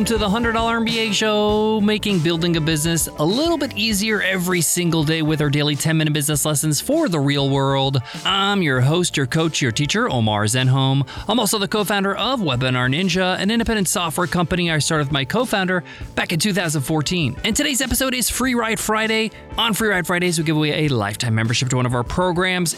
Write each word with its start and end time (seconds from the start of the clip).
Welcome 0.00 0.18
to 0.18 0.24
the 0.24 0.30
$100 0.30 0.54
MBA 0.54 1.12
show, 1.12 1.78
making 1.82 2.20
building 2.20 2.56
a 2.56 2.60
business 2.62 3.06
a 3.18 3.22
little 3.22 3.58
bit 3.58 3.76
easier 3.76 4.22
every 4.22 4.62
single 4.62 5.04
day 5.04 5.20
with 5.20 5.42
our 5.42 5.50
daily 5.50 5.76
10 5.76 5.94
minute 5.94 6.14
business 6.14 6.46
lessons 6.46 6.80
for 6.80 7.10
the 7.10 7.20
real 7.20 7.50
world. 7.50 7.98
I'm 8.24 8.62
your 8.62 8.80
host, 8.80 9.18
your 9.18 9.26
coach, 9.26 9.60
your 9.60 9.72
teacher, 9.72 10.08
Omar 10.08 10.44
Zenhom. 10.44 11.06
I'm 11.28 11.38
also 11.38 11.58
the 11.58 11.68
co 11.68 11.84
founder 11.84 12.16
of 12.16 12.40
Webinar 12.40 12.88
Ninja, 12.88 13.38
an 13.38 13.50
independent 13.50 13.88
software 13.88 14.26
company 14.26 14.70
I 14.70 14.78
started 14.78 15.08
with 15.08 15.12
my 15.12 15.26
co 15.26 15.44
founder 15.44 15.84
back 16.14 16.32
in 16.32 16.38
2014. 16.38 17.36
And 17.44 17.54
today's 17.54 17.82
episode 17.82 18.14
is 18.14 18.30
Free 18.30 18.54
Ride 18.54 18.80
Friday. 18.80 19.30
On 19.58 19.74
Free 19.74 19.90
Ride 19.90 20.06
Fridays, 20.06 20.38
we 20.38 20.44
give 20.44 20.56
away 20.56 20.86
a 20.86 20.88
lifetime 20.88 21.34
membership 21.34 21.68
to 21.68 21.76
one 21.76 21.84
of 21.84 21.94
our 21.94 22.04
programs. 22.04 22.74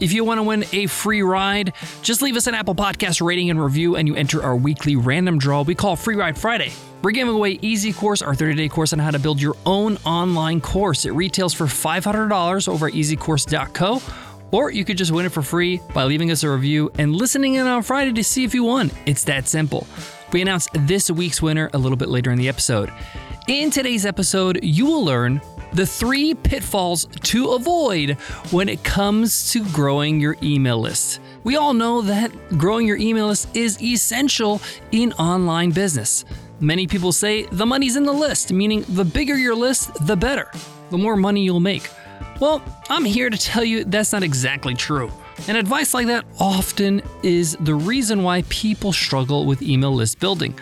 If 0.00 0.12
you 0.12 0.24
want 0.24 0.38
to 0.38 0.42
win 0.42 0.64
a 0.72 0.86
free 0.86 1.22
ride, 1.22 1.72
just 2.02 2.20
leave 2.20 2.36
us 2.36 2.46
an 2.46 2.54
Apple 2.54 2.74
Podcast 2.74 3.24
rating 3.24 3.50
and 3.50 3.62
review, 3.62 3.94
and 3.96 4.08
you 4.08 4.16
enter 4.16 4.42
our 4.42 4.56
weekly 4.56 4.96
random 4.96 5.38
draw 5.38 5.62
we 5.62 5.74
call 5.74 5.94
Free 5.94 6.16
Ride 6.16 6.36
Friday. 6.36 6.72
We're 7.02 7.12
giving 7.12 7.34
away 7.34 7.58
Easy 7.62 7.92
Course, 7.92 8.20
our 8.20 8.34
30 8.34 8.54
day 8.54 8.68
course 8.68 8.92
on 8.92 8.98
how 8.98 9.12
to 9.12 9.18
build 9.18 9.40
your 9.40 9.54
own 9.66 9.98
online 10.04 10.60
course. 10.60 11.04
It 11.04 11.12
retails 11.12 11.54
for 11.54 11.66
$500 11.66 12.68
over 12.68 12.86
at 12.88 12.92
easycourse.co, 12.92 14.02
or 14.50 14.70
you 14.70 14.84
could 14.84 14.98
just 14.98 15.12
win 15.12 15.26
it 15.26 15.32
for 15.32 15.42
free 15.42 15.80
by 15.94 16.04
leaving 16.04 16.30
us 16.30 16.42
a 16.42 16.50
review 16.50 16.90
and 16.98 17.14
listening 17.14 17.54
in 17.54 17.66
on 17.66 17.82
Friday 17.82 18.12
to 18.14 18.24
see 18.24 18.42
if 18.42 18.52
you 18.52 18.64
won. 18.64 18.90
It's 19.06 19.24
that 19.24 19.46
simple. 19.46 19.86
We 20.32 20.42
announce 20.42 20.68
this 20.72 21.10
week's 21.10 21.40
winner 21.40 21.70
a 21.72 21.78
little 21.78 21.96
bit 21.96 22.08
later 22.08 22.32
in 22.32 22.38
the 22.38 22.48
episode. 22.48 22.90
In 23.46 23.70
today's 23.70 24.06
episode, 24.06 24.60
you 24.62 24.86
will 24.86 25.04
learn 25.04 25.38
the 25.74 25.84
three 25.84 26.32
pitfalls 26.32 27.04
to 27.24 27.50
avoid 27.50 28.12
when 28.52 28.70
it 28.70 28.82
comes 28.84 29.52
to 29.52 29.62
growing 29.66 30.18
your 30.18 30.38
email 30.42 30.80
list. 30.80 31.20
We 31.42 31.56
all 31.56 31.74
know 31.74 32.00
that 32.00 32.32
growing 32.56 32.86
your 32.86 32.96
email 32.96 33.26
list 33.26 33.54
is 33.54 33.82
essential 33.82 34.62
in 34.92 35.12
online 35.14 35.72
business. 35.72 36.24
Many 36.58 36.86
people 36.86 37.12
say 37.12 37.42
the 37.42 37.66
money's 37.66 37.96
in 37.96 38.04
the 38.04 38.14
list, 38.14 38.50
meaning 38.50 38.82
the 38.88 39.04
bigger 39.04 39.36
your 39.36 39.54
list, 39.54 39.92
the 40.06 40.16
better, 40.16 40.50
the 40.88 40.96
more 40.96 41.14
money 41.14 41.44
you'll 41.44 41.60
make. 41.60 41.90
Well, 42.40 42.62
I'm 42.88 43.04
here 43.04 43.28
to 43.28 43.36
tell 43.36 43.62
you 43.62 43.84
that's 43.84 44.12
not 44.14 44.22
exactly 44.22 44.72
true. 44.72 45.12
And 45.48 45.58
advice 45.58 45.92
like 45.92 46.06
that 46.06 46.24
often 46.40 47.02
is 47.22 47.58
the 47.60 47.74
reason 47.74 48.22
why 48.22 48.40
people 48.48 48.90
struggle 48.90 49.44
with 49.44 49.60
email 49.60 49.92
list 49.92 50.18
building. 50.18 50.58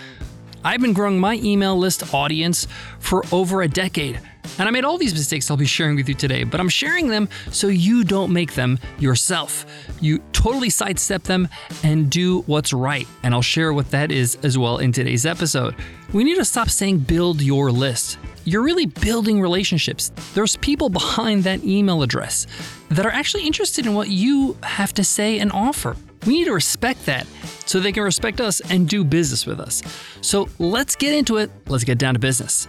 I've 0.65 0.81
been 0.81 0.93
growing 0.93 1.19
my 1.19 1.35
email 1.37 1.77
list 1.77 2.15
audience 2.15 2.69
for 2.99 3.25
over 3.33 3.63
a 3.63 3.69
decade. 3.69 4.21
And 4.59 4.69
I 4.69 4.71
made 4.71 4.85
all 4.85 4.99
these 4.99 5.15
mistakes 5.15 5.51
I'll 5.51 5.57
be 5.57 5.67
sharing 5.67 5.97
with 5.97 6.09
you 6.09 6.15
today, 6.15 6.45
but 6.45 6.61
I'm 6.61 6.69
sharing 6.69 7.09
them 7.09 7.29
so 7.51 7.69
you 7.69 8.05
don't 8.05 8.33
make 8.33 8.55
them 8.55 8.79
yourself. 8.99 9.65
You 10.01 10.19
totally 10.33 10.71
sidestep 10.71 11.23
them 11.23 11.49
and 11.83 12.11
do 12.11 12.43
what's 12.43 12.73
right. 12.73 13.07
And 13.23 13.35
I'll 13.35 13.43
share 13.43 13.73
what 13.73 13.91
that 13.91 14.11
is 14.11 14.37
as 14.43 14.59
well 14.59 14.79
in 14.79 14.93
today's 14.93 15.27
episode. 15.27 15.75
We 16.13 16.25
need 16.25 16.37
to 16.37 16.45
stop 16.45 16.71
saying 16.71 16.99
build 16.99 17.41
your 17.41 17.71
list. 17.71 18.19
You're 18.45 18.63
really 18.63 18.87
building 18.87 19.41
relationships. 19.41 20.11
There's 20.35 20.57
people 20.57 20.89
behind 20.89 21.45
that 21.45 21.65
email 21.65 22.03
address 22.03 22.47
that 22.91 23.07
are 23.07 23.13
actually 23.13 23.47
interested 23.47 23.87
in 23.87 23.95
what 23.95 24.09
you 24.09 24.57
have 24.63 24.93
to 24.95 25.05
say 25.05 25.39
and 25.39 25.53
offer. 25.53 25.97
We 26.27 26.35
need 26.35 26.45
to 26.45 26.53
respect 26.53 27.07
that 27.07 27.27
so 27.67 27.81
they 27.81 27.93
can 27.93 28.05
respect 28.05 28.41
us 28.41 28.61
and 28.61 28.89
do 28.89 29.05
business 29.05 29.47
with 29.47 29.59
us. 29.59 29.83
So 30.21 30.49
let's 30.59 30.95
get 30.95 31.15
into 31.15 31.39
it. 31.39 31.51
Let's 31.69 31.85
get 31.85 31.99
down 31.99 32.15
to 32.15 32.21
business. 32.21 32.69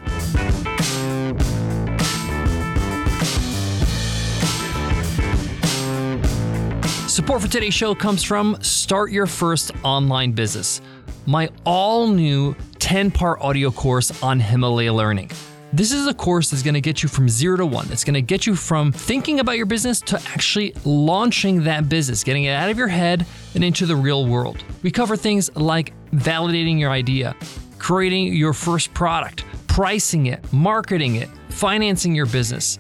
Support 7.14 7.44
for 7.44 7.48
today's 7.48 7.76
show 7.76 7.94
comes 7.94 8.24
from 8.24 8.58
Start 8.62 9.12
Your 9.12 9.28
First 9.28 9.72
Online 9.84 10.32
Business, 10.32 10.82
my 11.28 11.50
all 11.64 12.08
new 12.08 12.56
10 12.80 13.12
part 13.12 13.40
audio 13.40 13.70
course 13.70 14.24
on 14.24 14.40
Himalaya 14.40 14.94
Learning. 14.94 15.30
This 15.74 15.92
is 15.92 16.06
a 16.06 16.14
course 16.14 16.52
that's 16.52 16.62
going 16.62 16.76
to 16.76 16.82
get 16.82 17.02
you 17.02 17.10
from 17.10 17.28
zero 17.28 17.58
to 17.58 17.66
one. 17.66 17.92
It's 17.92 18.04
going 18.04 18.14
to 18.14 18.22
get 18.22 18.46
you 18.46 18.56
from 18.56 18.92
thinking 18.92 19.40
about 19.40 19.58
your 19.58 19.66
business 19.66 20.00
to 20.02 20.22
actually 20.28 20.76
launching 20.86 21.64
that 21.64 21.90
business, 21.90 22.24
getting 22.24 22.44
it 22.44 22.52
out 22.52 22.70
of 22.70 22.78
your 22.78 22.90
head 22.90 23.26
and 23.56 23.64
into 23.64 23.88
the 23.88 23.96
real 23.96 24.28
world. 24.28 24.64
We 24.84 24.92
cover 24.92 25.18
things 25.18 25.50
like 25.56 25.92
validating 26.12 26.80
your 26.80 26.92
idea, 26.92 27.36
creating 27.80 28.34
your 28.34 28.54
first 28.54 28.94
product, 28.94 29.46
pricing 29.66 30.28
it, 30.28 30.54
marketing 30.54 31.16
it, 31.16 31.30
financing 31.50 32.14
your 32.14 32.28
business, 32.28 32.78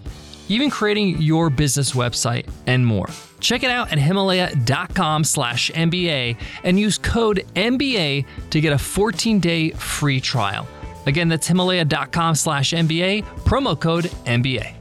even 0.47 0.69
creating 0.69 1.19
your 1.19 1.49
business 1.49 1.93
website, 1.93 2.47
and 2.67 2.85
more. 2.85 3.07
Check 3.39 3.63
it 3.63 3.71
out 3.71 3.91
at 3.91 3.97
himalaya.com 3.97 5.23
slash 5.23 5.71
MBA 5.71 6.37
and 6.63 6.79
use 6.79 6.99
code 6.99 7.43
MBA 7.55 8.23
to 8.51 8.61
get 8.61 8.71
a 8.71 8.75
14-day 8.75 9.71
free 9.71 10.21
trial. 10.21 10.67
Again, 11.05 11.29
that's 11.29 11.47
himalaya.com 11.47 12.35
slash 12.35 12.71
MBA, 12.71 13.23
promo 13.45 13.79
code 13.79 14.05
MBA. 14.25 14.75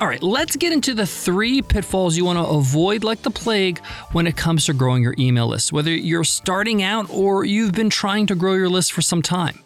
All 0.00 0.08
right, 0.08 0.22
let's 0.22 0.56
get 0.56 0.72
into 0.72 0.94
the 0.94 1.06
three 1.06 1.62
pitfalls 1.62 2.16
you 2.16 2.24
want 2.24 2.36
to 2.36 2.44
avoid 2.44 3.04
like 3.04 3.22
the 3.22 3.30
plague 3.30 3.78
when 4.10 4.26
it 4.26 4.36
comes 4.36 4.66
to 4.66 4.74
growing 4.74 5.00
your 5.00 5.14
email 5.16 5.46
list, 5.46 5.72
whether 5.72 5.92
you're 5.92 6.24
starting 6.24 6.82
out 6.82 7.08
or 7.08 7.44
you've 7.44 7.72
been 7.72 7.88
trying 7.88 8.26
to 8.26 8.34
grow 8.34 8.54
your 8.54 8.68
list 8.68 8.92
for 8.92 9.00
some 9.00 9.22
time. 9.22 9.60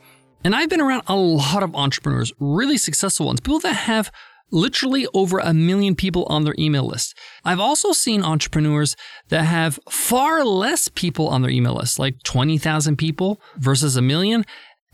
And 0.45 0.55
I've 0.55 0.69
been 0.69 0.83
around 0.83 1.05
a 1.07 1.17
lot 1.17 1.63
of 1.63 1.75
entrepreneurs, 1.75 2.33
really 2.39 2.77
successful 2.77 3.27
ones, 3.27 3.41
people 3.41 3.61
that 3.61 3.73
have 3.73 4.13
literally 4.51 5.07
over 5.13 5.39
a 5.39 5.53
million 5.53 5.95
people 5.95 6.25
on 6.27 6.45
their 6.45 6.55
email 6.59 6.87
list. 6.87 7.17
I've 7.45 7.59
also 7.59 7.93
seen 7.93 8.23
entrepreneurs 8.23 8.95
that 9.29 9.43
have 9.43 9.81
far 9.91 10.45
less 10.45 10.89
people 10.89 11.29
on 11.29 11.43
their 11.43 11.51
email 11.51 11.75
list, 11.75 11.99
like 11.99 12.23
20,000 12.23 12.97
people 12.97 13.41
versus 13.57 13.97
a 13.97 14.03
million, 14.03 14.45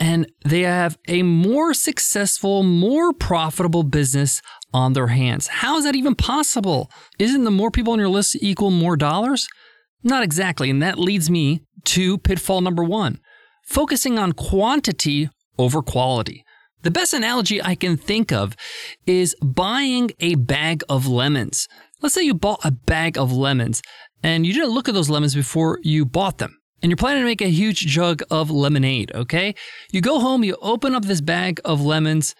and 0.01 0.31
they 0.45 0.63
have 0.63 0.99
a 1.07 1.23
more 1.23 1.75
successful, 1.75 2.63
more 2.63 3.13
profitable 3.13 3.83
business 3.83 4.43
on 4.73 4.95
their 4.95 5.09
hands. 5.09 5.47
How 5.49 5.79
is 5.79 5.85
that 5.85 5.95
even 5.95 6.15
possible? 6.15 6.91
Isn't 7.19 7.45
the 7.45 7.51
more 7.51 7.71
people 7.71 7.93
on 7.93 7.99
your 7.99 8.09
list 8.09 8.37
equal 8.41 8.71
more 8.71 8.97
dollars? 8.97 9.49
Not 10.03 10.25
exactly. 10.25 10.71
And 10.71 10.83
that 10.83 10.99
leads 10.99 11.31
me 11.31 11.63
to 11.85 12.19
pitfall 12.19 12.61
number 12.61 12.85
one 12.85 13.21
focusing 13.65 14.19
on 14.19 14.33
quantity 14.33 15.31
over 15.57 15.83
quality. 15.83 16.45
The 16.83 16.91
best 16.91 17.15
analogy 17.15 17.63
I 17.63 17.77
can 17.77 17.97
think 17.97 18.33
of 18.33 18.57
is 19.07 19.37
buying 19.41 20.11
a 20.19 20.35
bag 20.35 20.83
of 20.89 21.07
lemons. 21.07 21.69
Let's 22.01 22.15
say 22.15 22.23
you 22.23 22.35
bought 22.35 22.65
a 22.65 22.73
bag 22.73 23.17
of 23.17 23.33
lemons 23.33 23.83
and 24.23 24.45
you 24.45 24.53
didn't 24.53 24.71
look 24.71 24.89
at 24.89 24.95
those 24.95 25.09
lemons 25.09 25.35
before 25.35 25.79
you 25.83 26.05
bought 26.05 26.39
them. 26.39 26.59
And 26.83 26.91
you're 26.91 26.97
planning 26.97 27.23
to 27.23 27.27
make 27.27 27.41
a 27.41 27.51
huge 27.51 27.87
jug 27.87 28.23
of 28.31 28.51
lemonade, 28.51 29.13
okay? 29.15 29.55
You 29.93 30.01
go 30.01 30.19
home, 30.19 30.43
you 30.43 30.57
open 30.61 30.95
up 30.95 31.05
this 31.05 31.21
bag 31.21 31.61
of 31.65 31.81
lemons, 31.81 32.35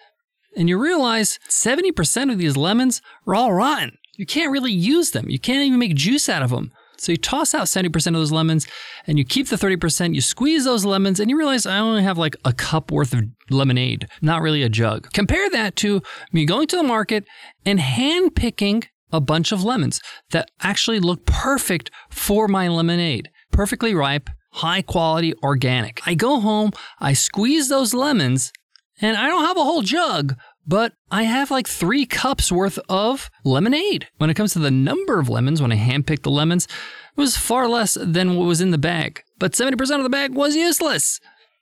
and 0.55 0.67
you 0.67 0.77
realize 0.77 1.39
70% 1.49 2.31
of 2.31 2.37
these 2.37 2.57
lemons 2.57 3.01
are 3.25 3.35
all 3.35 3.53
rotten. 3.53 3.97
You 4.17 4.25
can't 4.25 4.51
really 4.51 4.71
use 4.71 5.11
them. 5.11 5.29
You 5.29 5.39
can't 5.39 5.63
even 5.63 5.79
make 5.79 5.95
juice 5.95 6.29
out 6.29 6.43
of 6.43 6.51
them. 6.51 6.71
So 6.97 7.11
you 7.11 7.17
toss 7.17 7.53
out 7.53 7.65
70% 7.65 8.07
of 8.07 8.13
those 8.13 8.31
lemons 8.31 8.67
and 9.07 9.17
you 9.17 9.25
keep 9.25 9.49
the 9.49 9.55
30%, 9.55 10.15
you 10.15 10.21
squeeze 10.21 10.63
those 10.63 10.85
lemons 10.85 11.19
and 11.19 11.29
you 11.29 11.37
realize 11.37 11.65
I 11.65 11.79
only 11.79 12.03
have 12.03 12.17
like 12.17 12.35
a 12.45 12.53
cup 12.53 12.91
worth 12.91 13.13
of 13.13 13.23
lemonade, 13.49 14.07
not 14.21 14.41
really 14.41 14.61
a 14.61 14.69
jug. 14.69 15.11
Compare 15.11 15.49
that 15.49 15.75
to 15.77 16.01
me 16.31 16.45
going 16.45 16.67
to 16.67 16.77
the 16.77 16.83
market 16.83 17.25
and 17.65 17.79
hand 17.79 18.35
picking 18.35 18.83
a 19.11 19.19
bunch 19.19 19.51
of 19.51 19.63
lemons 19.63 20.01
that 20.31 20.49
actually 20.61 20.99
look 20.99 21.25
perfect 21.25 21.91
for 22.09 22.47
my 22.47 22.67
lemonade. 22.67 23.29
Perfectly 23.53 23.93
ripe, 23.93 24.31
high 24.51 24.81
quality, 24.81 25.35
organic. 25.43 26.01
I 26.07 26.15
go 26.15 26.39
home, 26.39 26.71
I 26.99 27.13
squeeze 27.13 27.69
those 27.69 27.93
lemons, 27.93 28.51
and 28.99 29.15
I 29.15 29.27
don't 29.27 29.45
have 29.45 29.57
a 29.57 29.63
whole 29.63 29.83
jug, 29.83 30.35
but 30.65 30.93
I 31.11 31.23
have 31.23 31.51
like 31.51 31.67
three 31.67 32.07
cups 32.07 32.51
worth 32.51 32.79
of 32.89 33.29
lemonade. 33.45 34.07
When 34.17 34.31
it 34.31 34.33
comes 34.33 34.53
to 34.53 34.59
the 34.59 34.71
number 34.71 35.19
of 35.19 35.29
lemons, 35.29 35.61
when 35.61 35.71
I 35.71 35.77
handpicked 35.77 36.23
the 36.23 36.31
lemons, 36.31 36.65
it 36.65 37.21
was 37.21 37.37
far 37.37 37.69
less 37.69 37.95
than 37.99 38.35
what 38.35 38.47
was 38.47 38.59
in 38.59 38.71
the 38.71 38.79
bag. 38.79 39.21
But 39.37 39.51
70% 39.51 39.97
of 39.97 40.03
the 40.03 40.09
bag 40.09 40.33
was 40.33 40.55
useless. 40.55 41.19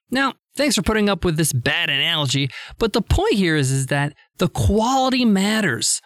Now, 0.09 0.35
thanks 0.55 0.75
for 0.75 0.81
putting 0.81 1.09
up 1.09 1.25
with 1.25 1.35
this 1.35 1.51
bad 1.51 1.89
analogy, 1.89 2.49
but 2.77 2.93
the 2.93 3.01
point 3.01 3.33
here 3.33 3.57
is, 3.57 3.69
is 3.69 3.87
that 3.87 4.13
the 4.37 4.47
quality 4.47 5.25
matters. 5.25 6.01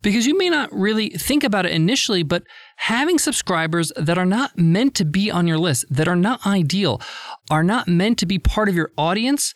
Because 0.00 0.26
you 0.26 0.38
may 0.38 0.48
not 0.48 0.72
really 0.72 1.10
think 1.10 1.42
about 1.42 1.66
it 1.66 1.72
initially, 1.72 2.22
but 2.22 2.44
having 2.76 3.18
subscribers 3.18 3.90
that 3.96 4.16
are 4.16 4.26
not 4.26 4.56
meant 4.56 4.94
to 4.96 5.04
be 5.04 5.30
on 5.30 5.46
your 5.48 5.58
list, 5.58 5.86
that 5.90 6.06
are 6.06 6.16
not 6.16 6.46
ideal, 6.46 7.00
are 7.50 7.64
not 7.64 7.88
meant 7.88 8.18
to 8.18 8.26
be 8.26 8.38
part 8.38 8.68
of 8.68 8.76
your 8.76 8.92
audience, 8.96 9.54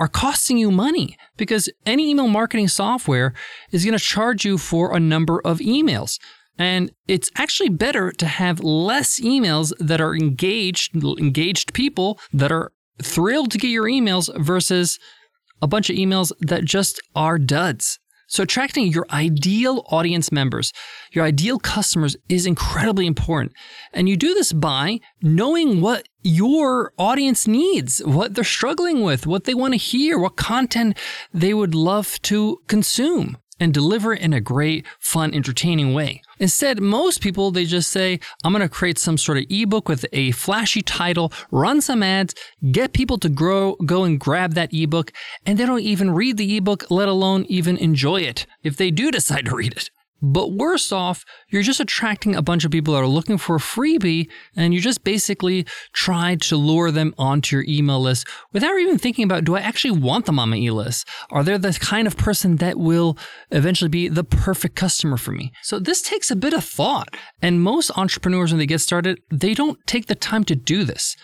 are 0.00 0.08
costing 0.08 0.58
you 0.58 0.70
money 0.70 1.16
because 1.36 1.68
any 1.86 2.10
email 2.10 2.26
marketing 2.26 2.68
software 2.68 3.32
is 3.70 3.84
going 3.84 3.96
to 3.96 4.04
charge 4.04 4.44
you 4.44 4.58
for 4.58 4.94
a 4.94 5.00
number 5.00 5.40
of 5.44 5.58
emails. 5.58 6.18
And 6.58 6.92
it's 7.08 7.30
actually 7.36 7.68
better 7.68 8.12
to 8.12 8.26
have 8.26 8.60
less 8.60 9.20
emails 9.20 9.72
that 9.78 10.00
are 10.00 10.14
engaged, 10.14 10.96
engaged 10.96 11.74
people 11.74 12.18
that 12.32 12.52
are 12.52 12.72
thrilled 13.02 13.50
to 13.52 13.58
get 13.58 13.68
your 13.68 13.84
emails 13.84 14.28
versus 14.40 14.98
a 15.60 15.66
bunch 15.66 15.90
of 15.90 15.96
emails 15.96 16.32
that 16.40 16.64
just 16.64 17.00
are 17.14 17.38
duds. 17.38 17.98
So, 18.26 18.42
attracting 18.42 18.88
your 18.88 19.06
ideal 19.10 19.84
audience 19.90 20.32
members, 20.32 20.72
your 21.12 21.24
ideal 21.24 21.58
customers 21.58 22.16
is 22.28 22.46
incredibly 22.46 23.06
important. 23.06 23.52
And 23.92 24.08
you 24.08 24.16
do 24.16 24.34
this 24.34 24.52
by 24.52 25.00
knowing 25.22 25.80
what 25.80 26.08
your 26.22 26.92
audience 26.98 27.46
needs, 27.46 28.02
what 28.04 28.34
they're 28.34 28.44
struggling 28.44 29.02
with, 29.02 29.26
what 29.26 29.44
they 29.44 29.54
want 29.54 29.74
to 29.74 29.78
hear, 29.78 30.18
what 30.18 30.36
content 30.36 30.98
they 31.32 31.52
would 31.52 31.74
love 31.74 32.20
to 32.22 32.60
consume 32.66 33.36
and 33.60 33.72
deliver 33.72 34.14
in 34.14 34.32
a 34.32 34.40
great, 34.40 34.86
fun, 34.98 35.34
entertaining 35.34 35.94
way. 35.94 36.22
Instead, 36.38 36.80
most 36.80 37.20
people, 37.20 37.50
they 37.50 37.64
just 37.64 37.90
say, 37.90 38.20
I'm 38.42 38.52
going 38.52 38.62
to 38.62 38.68
create 38.68 38.98
some 38.98 39.16
sort 39.16 39.38
of 39.38 39.44
ebook 39.48 39.88
with 39.88 40.04
a 40.12 40.32
flashy 40.32 40.82
title, 40.82 41.32
run 41.50 41.80
some 41.80 42.02
ads, 42.02 42.34
get 42.72 42.92
people 42.92 43.18
to 43.18 43.28
grow, 43.28 43.76
go 43.86 44.04
and 44.04 44.18
grab 44.18 44.54
that 44.54 44.72
ebook, 44.72 45.12
and 45.46 45.58
they 45.58 45.66
don't 45.66 45.80
even 45.80 46.10
read 46.10 46.36
the 46.36 46.56
ebook, 46.56 46.90
let 46.90 47.08
alone 47.08 47.46
even 47.48 47.76
enjoy 47.76 48.20
it 48.20 48.46
if 48.62 48.76
they 48.76 48.90
do 48.90 49.10
decide 49.10 49.46
to 49.46 49.56
read 49.56 49.72
it. 49.72 49.90
But 50.24 50.52
worse 50.52 50.90
off, 50.90 51.22
you're 51.50 51.62
just 51.62 51.80
attracting 51.80 52.34
a 52.34 52.40
bunch 52.40 52.64
of 52.64 52.70
people 52.70 52.94
that 52.94 53.00
are 53.00 53.06
looking 53.06 53.36
for 53.36 53.56
a 53.56 53.58
freebie, 53.58 54.30
and 54.56 54.72
you 54.72 54.80
just 54.80 55.04
basically 55.04 55.66
try 55.92 56.36
to 56.36 56.56
lure 56.56 56.90
them 56.90 57.14
onto 57.18 57.56
your 57.56 57.64
email 57.68 58.00
list 58.00 58.26
without 58.50 58.78
even 58.78 58.96
thinking 58.96 59.24
about 59.24 59.44
do 59.44 59.54
I 59.54 59.60
actually 59.60 59.98
want 59.98 60.24
them 60.24 60.38
on 60.38 60.48
my 60.48 60.56
e 60.56 60.70
list? 60.70 61.06
Are 61.30 61.44
they 61.44 61.58
the 61.58 61.74
kind 61.74 62.06
of 62.06 62.16
person 62.16 62.56
that 62.56 62.78
will 62.78 63.18
eventually 63.50 63.90
be 63.90 64.08
the 64.08 64.24
perfect 64.24 64.76
customer 64.76 65.18
for 65.18 65.32
me? 65.32 65.52
So 65.62 65.78
this 65.78 66.00
takes 66.00 66.30
a 66.30 66.36
bit 66.36 66.54
of 66.54 66.64
thought. 66.64 67.14
And 67.42 67.60
most 67.60 67.90
entrepreneurs, 67.94 68.50
when 68.50 68.58
they 68.58 68.66
get 68.66 68.80
started, 68.80 69.20
they 69.30 69.52
don't 69.52 69.78
take 69.86 70.06
the 70.06 70.14
time 70.14 70.44
to 70.44 70.56
do 70.56 70.84
this. 70.84 71.16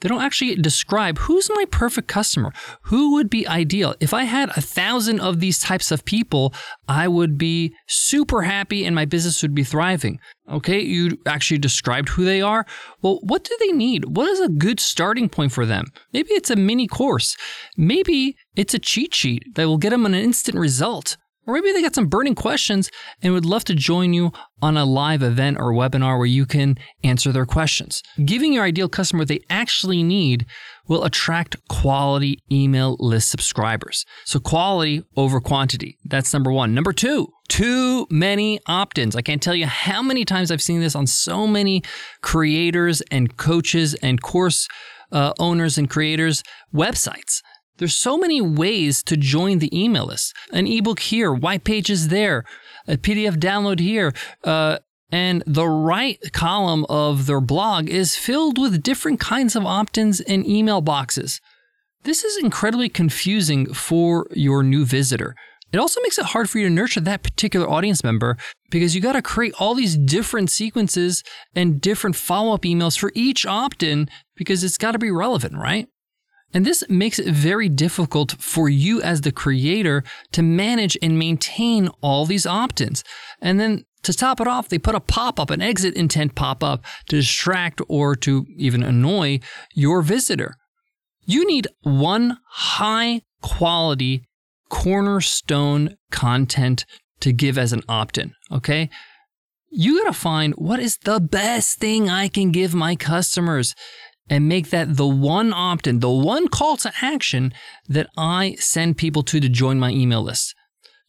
They 0.00 0.08
don't 0.08 0.22
actually 0.22 0.54
describe 0.56 1.18
who's 1.18 1.50
my 1.54 1.64
perfect 1.70 2.08
customer, 2.08 2.52
who 2.82 3.12
would 3.12 3.28
be 3.28 3.46
ideal. 3.46 3.94
If 4.00 4.14
I 4.14 4.24
had 4.24 4.48
a 4.56 4.60
thousand 4.60 5.20
of 5.20 5.40
these 5.40 5.58
types 5.58 5.90
of 5.90 6.04
people, 6.04 6.54
I 6.88 7.06
would 7.06 7.36
be 7.36 7.74
super 7.86 8.42
happy 8.42 8.84
and 8.84 8.94
my 8.94 9.04
business 9.04 9.42
would 9.42 9.54
be 9.54 9.64
thriving. 9.64 10.18
Okay, 10.48 10.80
you 10.80 11.18
actually 11.26 11.58
described 11.58 12.08
who 12.08 12.24
they 12.24 12.40
are. 12.40 12.66
Well, 13.02 13.20
what 13.22 13.44
do 13.44 13.56
they 13.60 13.72
need? 13.72 14.16
What 14.16 14.28
is 14.28 14.40
a 14.40 14.48
good 14.48 14.80
starting 14.80 15.28
point 15.28 15.52
for 15.52 15.66
them? 15.66 15.92
Maybe 16.12 16.30
it's 16.32 16.50
a 16.50 16.56
mini 16.56 16.88
course. 16.88 17.36
Maybe 17.76 18.36
it's 18.56 18.74
a 18.74 18.78
cheat 18.78 19.14
sheet 19.14 19.54
that 19.54 19.66
will 19.66 19.78
get 19.78 19.90
them 19.90 20.06
an 20.06 20.14
instant 20.14 20.58
result. 20.58 21.16
Or 21.46 21.54
maybe 21.54 21.72
they 21.72 21.82
got 21.82 21.94
some 21.94 22.06
burning 22.06 22.34
questions 22.34 22.90
and 23.22 23.32
would 23.32 23.46
love 23.46 23.64
to 23.64 23.74
join 23.74 24.12
you 24.12 24.32
on 24.62 24.76
a 24.76 24.84
live 24.84 25.22
event 25.22 25.56
or 25.58 25.72
webinar 25.72 26.18
where 26.18 26.26
you 26.26 26.46
can 26.46 26.76
answer 27.02 27.32
their 27.32 27.46
questions. 27.46 28.02
Giving 28.24 28.52
your 28.52 28.64
ideal 28.64 28.88
customer 28.88 29.22
what 29.22 29.28
they 29.28 29.40
actually 29.48 30.02
need 30.02 30.46
will 30.86 31.04
attract 31.04 31.56
quality 31.68 32.42
email 32.52 32.96
list 32.98 33.30
subscribers. 33.30 34.04
So 34.24 34.38
quality 34.38 35.02
over 35.16 35.40
quantity. 35.40 35.98
That's 36.04 36.32
number 36.32 36.52
one. 36.52 36.74
Number 36.74 36.92
two, 36.92 37.28
too 37.48 38.06
many 38.10 38.60
opt 38.66 38.98
ins. 38.98 39.16
I 39.16 39.22
can't 39.22 39.42
tell 39.42 39.54
you 39.54 39.66
how 39.66 40.02
many 40.02 40.24
times 40.24 40.50
I've 40.50 40.62
seen 40.62 40.80
this 40.80 40.94
on 40.94 41.06
so 41.06 41.46
many 41.46 41.82
creators 42.22 43.00
and 43.10 43.36
coaches 43.36 43.94
and 43.94 44.20
course 44.20 44.68
uh, 45.12 45.32
owners 45.38 45.78
and 45.78 45.88
creators' 45.88 46.42
websites. 46.74 47.42
There's 47.80 47.96
so 47.96 48.18
many 48.18 48.42
ways 48.42 49.02
to 49.04 49.16
join 49.16 49.58
the 49.58 49.74
email 49.76 50.04
list. 50.04 50.34
An 50.52 50.66
ebook 50.66 51.00
here, 51.00 51.32
white 51.32 51.64
pages 51.64 52.08
there, 52.08 52.44
a 52.86 52.98
PDF 52.98 53.36
download 53.36 53.80
here, 53.80 54.12
uh, 54.44 54.80
and 55.10 55.42
the 55.46 55.66
right 55.66 56.20
column 56.34 56.84
of 56.90 57.24
their 57.24 57.40
blog 57.40 57.88
is 57.88 58.16
filled 58.16 58.58
with 58.58 58.82
different 58.82 59.18
kinds 59.18 59.56
of 59.56 59.64
opt 59.64 59.96
ins 59.96 60.20
and 60.20 60.46
email 60.46 60.82
boxes. 60.82 61.40
This 62.02 62.22
is 62.22 62.36
incredibly 62.36 62.90
confusing 62.90 63.72
for 63.72 64.26
your 64.32 64.62
new 64.62 64.84
visitor. 64.84 65.34
It 65.72 65.78
also 65.78 66.02
makes 66.02 66.18
it 66.18 66.26
hard 66.26 66.50
for 66.50 66.58
you 66.58 66.68
to 66.68 66.74
nurture 66.74 67.00
that 67.00 67.22
particular 67.22 67.68
audience 67.68 68.04
member 68.04 68.36
because 68.70 68.94
you 68.94 69.00
got 69.00 69.12
to 69.12 69.22
create 69.22 69.54
all 69.58 69.74
these 69.74 69.96
different 69.96 70.50
sequences 70.50 71.24
and 71.54 71.80
different 71.80 72.14
follow 72.14 72.52
up 72.52 72.62
emails 72.62 72.98
for 72.98 73.10
each 73.14 73.46
opt 73.46 73.82
in 73.82 74.10
because 74.36 74.62
it's 74.62 74.76
got 74.76 74.92
to 74.92 74.98
be 74.98 75.10
relevant, 75.10 75.56
right? 75.56 75.88
And 76.52 76.66
this 76.66 76.82
makes 76.88 77.18
it 77.18 77.32
very 77.32 77.68
difficult 77.68 78.32
for 78.40 78.68
you 78.68 79.00
as 79.02 79.20
the 79.20 79.32
creator 79.32 80.02
to 80.32 80.42
manage 80.42 80.98
and 81.00 81.18
maintain 81.18 81.88
all 82.00 82.26
these 82.26 82.46
opt 82.46 82.80
ins. 82.80 83.04
And 83.40 83.60
then 83.60 83.84
to 84.02 84.12
top 84.12 84.40
it 84.40 84.48
off, 84.48 84.68
they 84.68 84.78
put 84.78 84.94
a 84.94 85.00
pop 85.00 85.38
up, 85.38 85.50
an 85.50 85.60
exit 85.60 85.94
intent 85.94 86.34
pop 86.34 86.64
up 86.64 86.84
to 87.08 87.16
distract 87.16 87.80
or 87.88 88.16
to 88.16 88.46
even 88.56 88.82
annoy 88.82 89.40
your 89.74 90.02
visitor. 90.02 90.56
You 91.24 91.46
need 91.46 91.68
one 91.82 92.38
high 92.48 93.22
quality 93.42 94.24
cornerstone 94.68 95.96
content 96.10 96.86
to 97.20 97.32
give 97.32 97.58
as 97.58 97.72
an 97.72 97.82
opt 97.88 98.18
in, 98.18 98.32
okay? 98.50 98.88
You 99.70 99.98
gotta 100.02 100.14
find 100.14 100.54
what 100.54 100.80
is 100.80 100.96
the 101.04 101.20
best 101.20 101.78
thing 101.78 102.08
I 102.08 102.28
can 102.28 102.50
give 102.50 102.74
my 102.74 102.96
customers 102.96 103.74
and 104.30 104.48
make 104.48 104.70
that 104.70 104.96
the 104.96 105.06
one 105.06 105.52
opt 105.52 105.86
in, 105.86 105.98
the 105.98 106.08
one 106.08 106.48
call 106.48 106.76
to 106.78 106.92
action 107.02 107.52
that 107.88 108.08
I 108.16 108.54
send 108.58 108.96
people 108.96 109.24
to 109.24 109.40
to 109.40 109.48
join 109.48 109.78
my 109.78 109.90
email 109.90 110.22
list. 110.22 110.54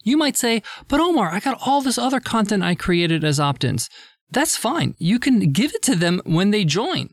You 0.02 0.16
might 0.16 0.36
say, 0.36 0.62
but 0.88 1.00
Omar, 1.00 1.30
I 1.30 1.38
got 1.38 1.60
all 1.64 1.80
this 1.80 1.96
other 1.96 2.18
content 2.18 2.64
I 2.64 2.74
created 2.74 3.22
as 3.22 3.38
opt 3.38 3.62
ins. 3.62 3.88
That's 4.30 4.56
fine. 4.56 4.94
You 4.98 5.20
can 5.20 5.52
give 5.52 5.72
it 5.72 5.82
to 5.82 5.94
them 5.94 6.20
when 6.24 6.50
they 6.50 6.64
join. 6.64 7.10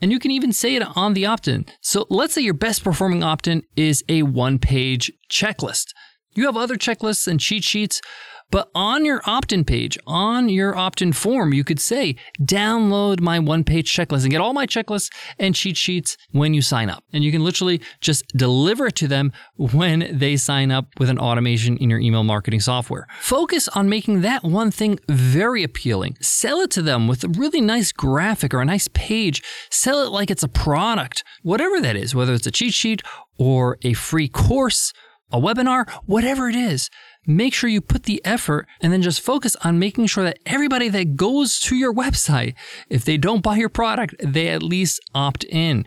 And 0.00 0.10
you 0.10 0.18
can 0.18 0.32
even 0.32 0.52
say 0.52 0.74
it 0.74 0.82
on 0.96 1.14
the 1.14 1.26
opt 1.26 1.46
in. 1.46 1.66
So 1.80 2.06
let's 2.10 2.34
say 2.34 2.42
your 2.42 2.54
best 2.54 2.82
performing 2.82 3.22
opt 3.22 3.46
in 3.46 3.62
is 3.76 4.02
a 4.08 4.22
one 4.22 4.58
page 4.58 5.12
checklist. 5.30 5.86
You 6.34 6.46
have 6.46 6.56
other 6.56 6.74
checklists 6.74 7.28
and 7.28 7.38
cheat 7.38 7.62
sheets, 7.62 8.00
but 8.50 8.70
on 8.74 9.04
your 9.04 9.20
opt 9.26 9.52
in 9.52 9.64
page, 9.64 9.98
on 10.06 10.48
your 10.48 10.76
opt 10.76 11.02
in 11.02 11.12
form, 11.12 11.52
you 11.52 11.64
could 11.64 11.80
say, 11.80 12.16
download 12.40 13.20
my 13.20 13.38
one 13.38 13.64
page 13.64 13.92
checklist 13.92 14.22
and 14.22 14.30
get 14.30 14.40
all 14.40 14.52
my 14.52 14.66
checklists 14.66 15.12
and 15.38 15.54
cheat 15.54 15.76
sheets 15.76 16.16
when 16.30 16.54
you 16.54 16.62
sign 16.62 16.88
up. 16.88 17.02
And 17.12 17.24
you 17.24 17.32
can 17.32 17.42
literally 17.42 17.80
just 18.00 18.26
deliver 18.28 18.86
it 18.86 18.96
to 18.96 19.08
them 19.08 19.32
when 19.56 20.08
they 20.12 20.36
sign 20.36 20.70
up 20.70 20.86
with 20.98 21.10
an 21.10 21.18
automation 21.18 21.76
in 21.78 21.90
your 21.90 21.98
email 21.98 22.24
marketing 22.24 22.60
software. 22.60 23.06
Focus 23.20 23.68
on 23.68 23.88
making 23.88 24.20
that 24.20 24.44
one 24.44 24.70
thing 24.70 25.00
very 25.08 25.62
appealing. 25.62 26.16
Sell 26.20 26.60
it 26.60 26.70
to 26.72 26.82
them 26.82 27.08
with 27.08 27.24
a 27.24 27.28
really 27.28 27.60
nice 27.60 27.92
graphic 27.92 28.54
or 28.54 28.60
a 28.60 28.64
nice 28.64 28.88
page. 28.94 29.42
Sell 29.70 30.02
it 30.02 30.10
like 30.10 30.30
it's 30.30 30.42
a 30.42 30.48
product, 30.48 31.24
whatever 31.42 31.80
that 31.80 31.96
is, 31.96 32.14
whether 32.14 32.34
it's 32.34 32.46
a 32.46 32.50
cheat 32.50 32.74
sheet 32.74 33.02
or 33.38 33.78
a 33.82 33.94
free 33.94 34.28
course 34.28 34.92
a 35.34 35.40
webinar, 35.40 35.90
whatever 36.06 36.48
it 36.48 36.54
is, 36.54 36.88
make 37.26 37.52
sure 37.52 37.68
you 37.68 37.80
put 37.80 38.04
the 38.04 38.24
effort 38.24 38.68
and 38.80 38.92
then 38.92 39.02
just 39.02 39.20
focus 39.20 39.56
on 39.64 39.80
making 39.80 40.06
sure 40.06 40.22
that 40.22 40.38
everybody 40.46 40.88
that 40.88 41.16
goes 41.16 41.58
to 41.58 41.74
your 41.74 41.92
website, 41.92 42.54
if 42.88 43.04
they 43.04 43.16
don't 43.16 43.42
buy 43.42 43.56
your 43.56 43.68
product, 43.68 44.14
they 44.20 44.48
at 44.48 44.62
least 44.62 45.00
opt 45.12 45.44
in. 45.44 45.84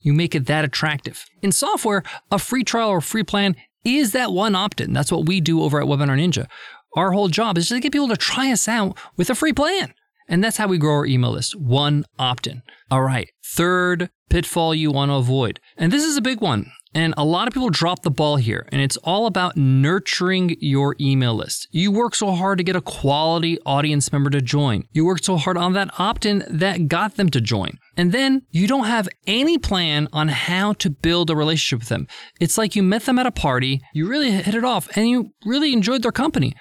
You 0.00 0.12
make 0.12 0.34
it 0.34 0.46
that 0.46 0.64
attractive. 0.64 1.24
In 1.40 1.52
software, 1.52 2.02
a 2.30 2.38
free 2.38 2.64
trial 2.64 2.90
or 2.90 3.00
free 3.00 3.22
plan 3.24 3.56
is 3.82 4.12
that 4.12 4.32
one 4.32 4.54
opt 4.54 4.80
in. 4.80 4.92
That's 4.92 5.10
what 5.10 5.26
we 5.26 5.40
do 5.40 5.62
over 5.62 5.80
at 5.80 5.86
Webinar 5.86 6.18
Ninja. 6.18 6.46
Our 6.94 7.12
whole 7.12 7.28
job 7.28 7.56
is 7.56 7.64
just 7.64 7.78
to 7.78 7.80
get 7.80 7.92
people 7.92 8.08
to 8.08 8.16
try 8.16 8.52
us 8.52 8.68
out 8.68 8.98
with 9.16 9.30
a 9.30 9.34
free 9.34 9.54
plan. 9.54 9.94
And 10.28 10.44
that's 10.44 10.58
how 10.58 10.66
we 10.66 10.78
grow 10.78 10.96
our 10.96 11.06
email 11.06 11.30
list. 11.30 11.58
One 11.58 12.04
opt 12.18 12.46
in. 12.46 12.62
All 12.90 13.02
right. 13.02 13.30
Third 13.44 14.10
pitfall 14.28 14.74
you 14.74 14.90
want 14.90 15.10
to 15.10 15.14
avoid. 15.14 15.60
And 15.76 15.90
this 15.90 16.04
is 16.04 16.16
a 16.16 16.22
big 16.22 16.40
one. 16.40 16.70
And 16.94 17.14
a 17.16 17.24
lot 17.24 17.48
of 17.48 17.54
people 17.54 17.70
drop 17.70 18.02
the 18.02 18.10
ball 18.10 18.36
here, 18.36 18.68
and 18.70 18.82
it's 18.82 18.98
all 18.98 19.26
about 19.26 19.56
nurturing 19.56 20.56
your 20.60 20.94
email 21.00 21.34
list. 21.34 21.66
You 21.70 21.90
work 21.90 22.14
so 22.14 22.32
hard 22.32 22.58
to 22.58 22.64
get 22.64 22.76
a 22.76 22.82
quality 22.82 23.58
audience 23.64 24.12
member 24.12 24.28
to 24.28 24.42
join. 24.42 24.84
You 24.92 25.06
worked 25.06 25.24
so 25.24 25.38
hard 25.38 25.56
on 25.56 25.72
that 25.72 25.98
opt 25.98 26.26
in 26.26 26.44
that 26.50 26.88
got 26.88 27.16
them 27.16 27.30
to 27.30 27.40
join. 27.40 27.78
And 27.96 28.12
then 28.12 28.42
you 28.50 28.66
don't 28.66 28.86
have 28.86 29.08
any 29.26 29.56
plan 29.56 30.06
on 30.12 30.28
how 30.28 30.74
to 30.74 30.90
build 30.90 31.30
a 31.30 31.36
relationship 31.36 31.80
with 31.80 31.88
them. 31.88 32.06
It's 32.40 32.58
like 32.58 32.76
you 32.76 32.82
met 32.82 33.04
them 33.04 33.18
at 33.18 33.26
a 33.26 33.30
party, 33.30 33.80
you 33.94 34.06
really 34.06 34.30
hit 34.30 34.54
it 34.54 34.64
off, 34.64 34.94
and 34.94 35.08
you 35.08 35.32
really 35.46 35.72
enjoyed 35.72 36.02
their 36.02 36.12
company. 36.12 36.54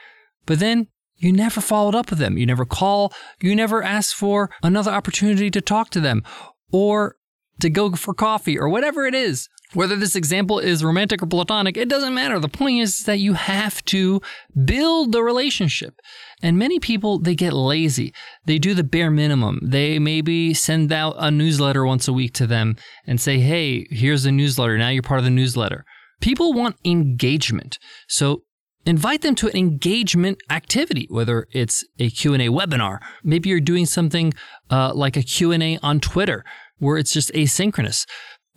But 0.45 0.59
then 0.59 0.87
you 1.17 1.33
never 1.33 1.59
followed 1.61 1.93
up 1.93 2.09
with 2.09 2.19
them. 2.19 2.37
You 2.37 2.45
never 2.45 2.65
call. 2.65 3.13
You 3.41 3.55
never 3.55 3.83
ask 3.83 4.15
for 4.15 4.49
another 4.63 4.91
opportunity 4.91 5.51
to 5.51 5.61
talk 5.61 5.89
to 5.91 5.99
them 5.99 6.23
or 6.71 7.17
to 7.59 7.69
go 7.69 7.91
for 7.91 8.13
coffee 8.13 8.57
or 8.57 8.69
whatever 8.69 9.05
it 9.05 9.13
is. 9.13 9.47
Whether 9.73 9.95
this 9.95 10.17
example 10.17 10.59
is 10.59 10.83
romantic 10.83 11.23
or 11.23 11.27
platonic, 11.27 11.77
it 11.77 11.87
doesn't 11.87 12.13
matter. 12.13 12.39
The 12.39 12.49
point 12.49 12.81
is 12.81 13.03
that 13.03 13.19
you 13.19 13.33
have 13.33 13.83
to 13.85 14.21
build 14.65 15.13
the 15.13 15.23
relationship. 15.23 15.95
And 16.41 16.57
many 16.57 16.79
people, 16.79 17.19
they 17.19 17.35
get 17.35 17.53
lazy. 17.53 18.13
They 18.45 18.57
do 18.57 18.73
the 18.73 18.83
bare 18.83 19.11
minimum. 19.11 19.59
They 19.63 19.97
maybe 19.97 20.53
send 20.53 20.91
out 20.91 21.15
a 21.17 21.31
newsletter 21.31 21.85
once 21.85 22.07
a 22.07 22.13
week 22.13 22.33
to 22.33 22.47
them 22.47 22.75
and 23.07 23.21
say, 23.21 23.39
hey, 23.39 23.87
here's 23.89 24.23
the 24.23 24.31
newsletter. 24.31 24.77
Now 24.77 24.89
you're 24.89 25.03
part 25.03 25.19
of 25.19 25.25
the 25.25 25.29
newsletter. 25.29 25.85
People 26.19 26.51
want 26.51 26.75
engagement. 26.83 27.79
So 28.07 28.43
invite 28.85 29.21
them 29.21 29.35
to 29.35 29.47
an 29.47 29.55
engagement 29.55 30.39
activity 30.49 31.07
whether 31.09 31.47
it's 31.51 31.85
a 31.99 32.09
q&a 32.09 32.47
webinar 32.47 32.99
maybe 33.23 33.47
you're 33.47 33.59
doing 33.59 33.85
something 33.85 34.33
uh, 34.71 34.91
like 34.93 35.15
a 35.15 35.21
q&a 35.21 35.77
on 35.83 35.99
twitter 35.99 36.43
where 36.79 36.97
it's 36.97 37.13
just 37.13 37.31
asynchronous 37.33 38.07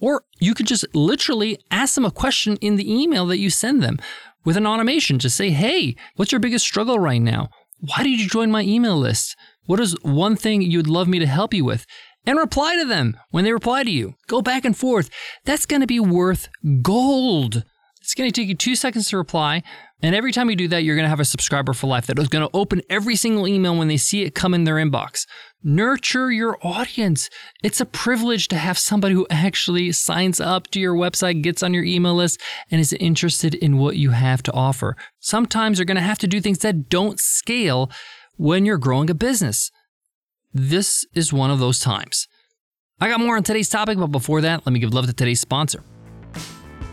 or 0.05 0.23
you 0.39 0.53
could 0.53 0.67
just 0.67 0.85
literally 0.95 1.59
ask 1.71 1.95
them 1.95 2.05
a 2.05 2.11
question 2.11 2.57
in 2.57 2.77
the 2.77 2.93
email 2.93 3.25
that 3.27 3.39
you 3.39 3.49
send 3.49 3.83
them. 3.83 3.99
with 4.45 4.59
an 4.59 4.67
automation. 4.67 5.19
Just 5.19 5.37
say, 5.37 5.49
hey, 5.49 5.97
what's 6.17 6.31
your 6.31 6.39
biggest 6.39 6.67
struggle 6.67 6.99
right 6.99 7.23
now? 7.23 7.49
Why 7.81 8.03
did 8.03 8.21
you 8.21 8.29
join 8.29 8.51
my 8.51 8.61
email 8.61 8.99
list? 8.99 9.35
What 9.65 9.81
is 9.81 9.97
one 10.03 10.37
thing 10.37 10.61
you'd 10.61 10.87
love 10.87 11.09
me 11.09 11.19
to 11.19 11.27
help 11.27 11.55
you 11.55 11.65
with? 11.65 11.87
And 12.27 12.39
reply 12.39 12.77
to 12.77 12.85
them 12.85 13.17
when 13.31 13.45
they 13.45 13.53
reply 13.53 13.85
to 13.85 13.91
you. 13.91 14.15
Go 14.29 14.43
back 14.43 14.67
and 14.67 14.77
forth. 14.77 15.09
That's 15.47 15.65
going 15.65 15.81
to 15.81 15.87
be 15.87 16.01
worth 16.01 16.51
gold. 16.83 17.65
It's 18.03 18.15
going 18.15 18.31
to 18.31 18.39
take 18.39 18.49
you 18.49 18.55
two 18.55 18.77
seconds 18.77 19.09
to 19.09 19.17
reply. 19.17 19.63
And 20.05 20.15
every 20.15 20.33
time 20.33 20.51
you 20.51 20.57
do 20.57 20.69
that, 20.69 20.85
you're 20.85 20.97
going 20.97 21.07
to 21.07 21.09
have 21.09 21.19
a 21.19 21.25
subscriber 21.25 21.73
for 21.73 21.87
life 21.87 22.09
that 22.09 22.19
is 22.19 22.29
going 22.29 22.47
to 22.47 22.51
open 22.55 22.83
every 22.91 23.17
single 23.17 23.49
email 23.49 23.75
when 23.75 23.89
they 23.89 23.97
see 23.97 24.21
it 24.21 24.35
come 24.35 24.53
in 24.53 24.65
their 24.65 24.75
inbox. 24.75 25.27
Nurture 25.63 26.31
your 26.31 26.59
audience. 26.61 27.31
It's 27.63 27.81
a 27.81 27.87
privilege 27.87 28.49
to 28.49 28.59
have 28.59 28.77
somebody 28.77 29.15
who 29.15 29.27
actually 29.31 29.93
signs 29.93 30.41
up 30.41 30.67
to 30.73 30.79
your 30.79 30.95
website, 30.95 31.41
gets 31.41 31.63
on 31.63 31.73
your 31.73 31.85
email 31.85 32.15
list, 32.15 32.39
and 32.71 32.83
is 32.83 32.93
interested 32.93 33.55
in 33.55 33.79
what 33.79 33.97
you 33.97 34.11
have 34.11 34.43
to 34.43 34.53
offer. 34.53 34.95
Sometimes 35.21 35.79
you're 35.79 35.87
going 35.87 35.95
to 35.95 36.03
have 36.03 36.19
to 36.19 36.27
do 36.27 36.39
things 36.39 36.59
that 36.59 36.91
don't 36.91 37.19
scale 37.19 37.91
when 38.37 38.67
you're 38.67 38.77
growing 38.77 39.09
a 39.09 39.15
business. 39.15 39.71
This 40.53 41.07
is 41.15 41.33
one 41.33 41.51
of 41.51 41.61
those 41.61 41.81
times. 41.81 42.29
I 43.01 43.09
got 43.09 43.21
more 43.21 43.39
on 43.39 43.43
today's 43.43 43.71
topic, 43.71 43.97
but 43.97 44.09
before 44.09 44.43
that, 44.43 44.67
let 44.67 44.75
me 44.75 44.81
give 44.81 44.93
love 44.93 45.07
to 45.07 45.15
today's 45.15 45.41
sponsor. 45.41 45.83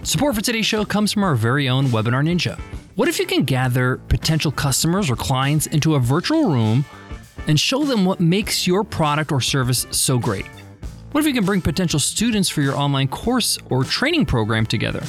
Support 0.04 0.36
for 0.36 0.42
today's 0.42 0.66
show 0.66 0.86
comes 0.86 1.12
from 1.12 1.26
our 1.26 1.36
very 1.36 1.68
own 1.68 1.88
Webinar 1.88 2.24
Ninja. 2.24 2.58
What 2.96 3.08
if 3.08 3.20
you 3.20 3.26
can 3.26 3.46
gather 3.46 3.98
potential 4.10 4.52
customers 4.52 5.10
or 5.10 5.16
clients 5.16 5.66
into 5.68 5.96
a 5.96 6.00
virtual 6.00 6.50
room 6.50 6.84
and 7.48 7.58
show 7.58 7.86
them 7.86 8.04
what 8.04 8.20
makes 8.20 8.68
your 8.68 8.84
product 8.84 9.32
or 9.32 9.40
service 9.40 9.88
so 9.92 10.20
great? 10.20 10.46
What 11.14 11.22
if 11.22 11.28
you 11.28 11.34
can 11.34 11.46
bring 11.46 11.62
potential 11.62 12.02
students 12.02 12.50
for 12.50 12.62
your 12.62 12.76
online 12.76 13.08
course 13.08 13.58
or 13.70 13.86
training 13.86 14.26
program 14.26 14.66
together 14.66 15.04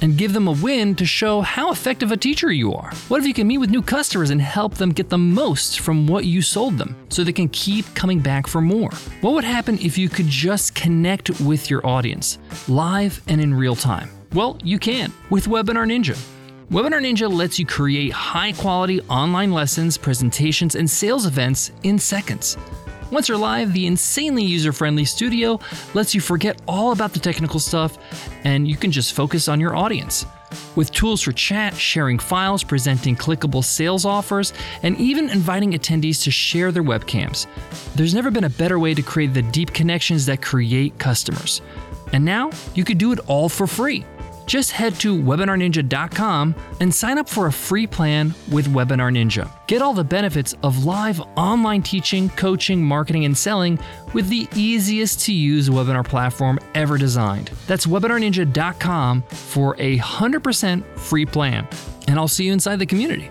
and 0.00 0.16
give 0.16 0.32
them 0.32 0.48
a 0.48 0.52
win 0.52 0.94
to 0.94 1.04
show 1.04 1.42
how 1.42 1.70
effective 1.70 2.10
a 2.10 2.16
teacher 2.16 2.50
you 2.50 2.72
are? 2.72 2.90
What 3.08 3.20
if 3.20 3.26
you 3.26 3.34
can 3.34 3.46
meet 3.46 3.58
with 3.58 3.68
new 3.68 3.82
customers 3.82 4.30
and 4.30 4.40
help 4.40 4.76
them 4.76 4.88
get 4.88 5.10
the 5.10 5.18
most 5.18 5.80
from 5.80 6.06
what 6.06 6.24
you 6.24 6.40
sold 6.40 6.78
them 6.78 6.96
so 7.10 7.22
they 7.22 7.34
can 7.34 7.50
keep 7.50 7.84
coming 7.94 8.20
back 8.20 8.46
for 8.46 8.62
more? 8.62 8.90
What 9.20 9.34
would 9.34 9.44
happen 9.44 9.78
if 9.78 9.98
you 9.98 10.08
could 10.08 10.28
just 10.28 10.74
connect 10.74 11.38
with 11.38 11.68
your 11.68 11.86
audience 11.86 12.38
live 12.66 13.20
and 13.28 13.42
in 13.42 13.52
real 13.52 13.76
time? 13.76 14.08
Well, 14.32 14.56
you 14.64 14.78
can 14.78 15.12
with 15.28 15.44
Webinar 15.44 15.86
Ninja. 15.86 16.18
Webinar 16.70 17.02
Ninja 17.02 17.28
lets 17.28 17.58
you 17.58 17.66
create 17.66 18.12
high 18.12 18.52
quality 18.52 19.00
online 19.08 19.50
lessons, 19.50 19.98
presentations, 19.98 20.76
and 20.76 20.88
sales 20.88 21.26
events 21.26 21.72
in 21.82 21.98
seconds. 21.98 22.56
Once 23.10 23.28
you're 23.28 23.36
live, 23.36 23.72
the 23.72 23.88
insanely 23.88 24.44
user 24.44 24.72
friendly 24.72 25.04
studio 25.04 25.58
lets 25.94 26.14
you 26.14 26.20
forget 26.20 26.62
all 26.68 26.92
about 26.92 27.12
the 27.12 27.18
technical 27.18 27.58
stuff 27.58 27.98
and 28.44 28.68
you 28.68 28.76
can 28.76 28.92
just 28.92 29.14
focus 29.14 29.48
on 29.48 29.58
your 29.58 29.74
audience. 29.74 30.24
With 30.76 30.92
tools 30.92 31.20
for 31.22 31.32
chat, 31.32 31.74
sharing 31.74 32.20
files, 32.20 32.62
presenting 32.62 33.16
clickable 33.16 33.64
sales 33.64 34.04
offers, 34.04 34.52
and 34.84 34.96
even 34.98 35.28
inviting 35.28 35.72
attendees 35.72 36.22
to 36.22 36.30
share 36.30 36.70
their 36.70 36.84
webcams. 36.84 37.48
There's 37.96 38.14
never 38.14 38.30
been 38.30 38.44
a 38.44 38.50
better 38.50 38.78
way 38.78 38.94
to 38.94 39.02
create 39.02 39.34
the 39.34 39.42
deep 39.42 39.72
connections 39.72 40.24
that 40.26 40.40
create 40.40 40.96
customers. 41.00 41.62
And 42.12 42.24
now 42.24 42.52
you 42.76 42.84
can 42.84 42.96
do 42.96 43.10
it 43.10 43.18
all 43.26 43.48
for 43.48 43.66
free. 43.66 44.04
Just 44.50 44.72
head 44.72 44.96
to 44.96 45.16
webinarninja.com 45.16 46.56
and 46.80 46.92
sign 46.92 47.18
up 47.18 47.28
for 47.28 47.46
a 47.46 47.52
free 47.52 47.86
plan 47.86 48.34
with 48.50 48.66
Webinar 48.66 49.12
Ninja. 49.12 49.48
Get 49.68 49.80
all 49.80 49.94
the 49.94 50.02
benefits 50.02 50.56
of 50.64 50.84
live 50.84 51.20
online 51.36 51.84
teaching, 51.84 52.28
coaching, 52.30 52.82
marketing, 52.82 53.24
and 53.26 53.38
selling 53.38 53.78
with 54.12 54.28
the 54.28 54.48
easiest 54.56 55.20
to 55.26 55.32
use 55.32 55.68
webinar 55.68 56.04
platform 56.04 56.58
ever 56.74 56.98
designed. 56.98 57.52
That's 57.68 57.86
webinarninja.com 57.86 59.22
for 59.22 59.76
a 59.78 59.98
100% 59.98 60.98
free 60.98 61.26
plan. 61.26 61.68
And 62.08 62.18
I'll 62.18 62.26
see 62.26 62.46
you 62.46 62.52
inside 62.52 62.80
the 62.80 62.86
community. 62.86 63.30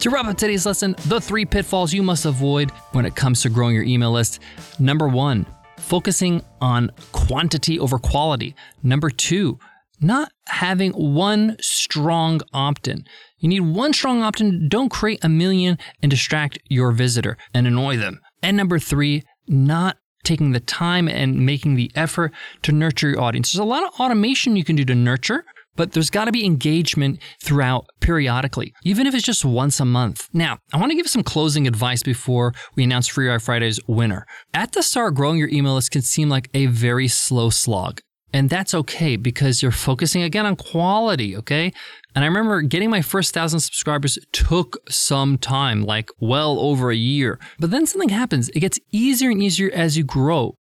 To 0.00 0.08
wrap 0.08 0.24
up 0.24 0.38
today's 0.38 0.64
lesson, 0.64 0.96
the 1.04 1.20
three 1.20 1.44
pitfalls 1.44 1.92
you 1.92 2.02
must 2.02 2.24
avoid 2.24 2.70
when 2.92 3.04
it 3.04 3.14
comes 3.14 3.42
to 3.42 3.50
growing 3.50 3.74
your 3.74 3.84
email 3.84 4.12
list. 4.12 4.40
Number 4.78 5.06
one, 5.06 5.44
focusing 5.86 6.42
on 6.60 6.90
quantity 7.12 7.78
over 7.78 7.98
quality. 7.98 8.54
Number 8.82 9.08
two, 9.08 9.58
not 10.00 10.32
having 10.48 10.92
one 10.92 11.56
strong 11.60 12.40
opt 12.52 12.88
in. 12.88 13.06
You 13.38 13.48
need 13.48 13.60
one 13.60 13.92
strong 13.92 14.22
opt 14.22 14.40
in. 14.40 14.68
Don't 14.68 14.90
create 14.90 15.24
a 15.24 15.28
million 15.28 15.78
and 16.02 16.10
distract 16.10 16.58
your 16.68 16.90
visitor 16.92 17.38
and 17.54 17.66
annoy 17.66 17.96
them. 17.96 18.20
And 18.42 18.56
number 18.56 18.78
three, 18.78 19.22
not 19.46 19.98
taking 20.24 20.50
the 20.52 20.60
time 20.60 21.08
and 21.08 21.46
making 21.46 21.76
the 21.76 21.90
effort 21.94 22.32
to 22.62 22.72
nurture 22.72 23.10
your 23.10 23.20
audience. 23.20 23.52
There's 23.52 23.60
a 23.60 23.64
lot 23.64 23.84
of 23.84 24.00
automation 24.00 24.56
you 24.56 24.64
can 24.64 24.74
do 24.74 24.84
to 24.84 24.94
nurture, 24.94 25.44
but 25.76 25.92
there's 25.92 26.10
got 26.10 26.24
to 26.24 26.32
be 26.32 26.44
engagement 26.44 27.20
throughout 27.42 27.86
periodically, 28.00 28.74
even 28.84 29.06
if 29.06 29.14
it's 29.14 29.24
just 29.24 29.44
once 29.44 29.78
a 29.80 29.84
month. 29.84 30.28
Now, 30.32 30.58
I 30.72 30.78
want 30.78 30.90
to 30.90 30.96
give 30.96 31.08
some 31.08 31.22
closing 31.22 31.66
advice 31.66 32.02
before 32.02 32.52
we 32.74 32.84
announce 32.84 33.06
Free 33.06 33.28
Ride 33.28 33.42
Friday's 33.42 33.80
winner. 33.86 34.26
At 34.54 34.72
the 34.72 34.82
start, 34.82 35.14
growing 35.14 35.38
your 35.38 35.48
email 35.50 35.74
list 35.74 35.90
can 35.90 36.02
seem 36.02 36.28
like 36.28 36.48
a 36.54 36.66
very 36.66 37.08
slow 37.08 37.50
slog. 37.50 38.00
And 38.32 38.50
that's 38.50 38.74
okay 38.74 39.16
because 39.16 39.62
you're 39.62 39.72
focusing 39.72 40.22
again 40.22 40.46
on 40.46 40.56
quality, 40.56 41.36
okay? 41.36 41.72
And 42.14 42.24
I 42.24 42.26
remember 42.26 42.60
getting 42.60 42.90
my 42.90 43.00
first 43.00 43.32
thousand 43.32 43.60
subscribers 43.60 44.18
took 44.32 44.76
some 44.90 45.38
time, 45.38 45.82
like 45.82 46.10
well 46.20 46.58
over 46.58 46.90
a 46.90 46.96
year. 46.96 47.38
But 47.58 47.70
then 47.70 47.86
something 47.86 48.08
happens. 48.08 48.48
It 48.50 48.60
gets 48.60 48.78
easier 48.90 49.30
and 49.30 49.42
easier 49.42 49.70
as 49.72 49.96
you 49.96 50.04
grow. 50.04 50.54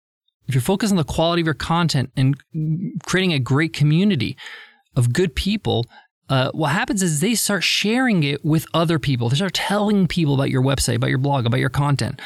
If 0.47 0.53
you're 0.55 0.61
focused 0.61 0.91
on 0.91 0.97
the 0.97 1.03
quality 1.03 1.41
of 1.41 1.47
your 1.47 1.53
content 1.53 2.11
and 2.17 2.35
creating 3.05 3.33
a 3.33 3.39
great 3.39 3.73
community, 3.73 4.37
of 4.95 5.13
good 5.13 5.35
people, 5.35 5.85
uh, 6.29 6.51
what 6.51 6.71
happens 6.71 7.03
is 7.03 7.19
they 7.19 7.35
start 7.35 7.63
sharing 7.63 8.23
it 8.23 8.43
with 8.45 8.65
other 8.73 8.99
people. 8.99 9.29
They 9.29 9.35
start 9.35 9.53
telling 9.53 10.07
people 10.07 10.33
about 10.33 10.49
your 10.49 10.61
website, 10.61 10.95
about 10.95 11.09
your 11.09 11.19
blog, 11.19 11.45
about 11.45 11.59
your 11.59 11.69
content. 11.69 12.21